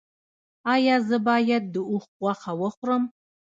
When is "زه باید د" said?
1.09-1.75